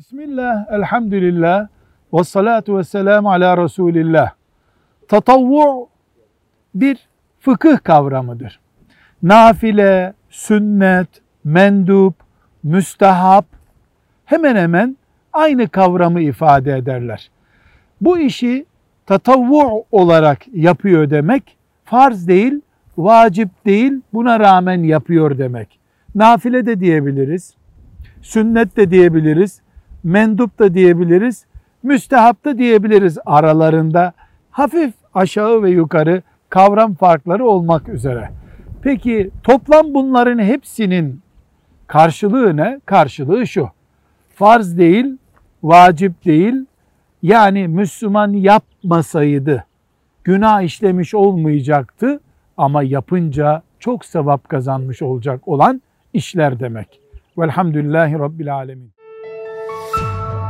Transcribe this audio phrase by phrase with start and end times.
[0.00, 1.68] Bismillah, elhamdülillah,
[2.12, 4.30] ve salatu ve selamu ala Resulillah.
[5.08, 5.88] Tatavvu
[6.74, 7.08] bir
[7.40, 8.60] fıkıh kavramıdır.
[9.22, 11.08] Nafile, sünnet,
[11.44, 12.14] mendup,
[12.62, 13.46] müstehap
[14.24, 14.96] hemen hemen
[15.32, 17.30] aynı kavramı ifade ederler.
[18.00, 18.66] Bu işi
[19.06, 22.60] tatavvu olarak yapıyor demek, farz değil,
[22.98, 25.78] vacip değil, buna rağmen yapıyor demek.
[26.14, 27.54] Nafile de diyebiliriz,
[28.22, 29.60] sünnet de diyebiliriz,
[30.04, 31.46] mendup da diyebiliriz,
[31.82, 34.12] müstehap da diyebiliriz aralarında.
[34.50, 38.30] Hafif aşağı ve yukarı kavram farkları olmak üzere.
[38.82, 41.20] Peki toplam bunların hepsinin
[41.86, 42.80] karşılığı ne?
[42.86, 43.68] Karşılığı şu.
[44.34, 45.16] Farz değil,
[45.62, 46.54] vacip değil.
[47.22, 49.64] Yani Müslüman yapmasaydı
[50.24, 52.20] günah işlemiş olmayacaktı
[52.56, 55.82] ama yapınca çok sevap kazanmış olacak olan
[56.12, 57.00] işler demek.
[57.38, 58.99] Velhamdülillahi Rabbil Alemin.
[59.92, 60.49] Música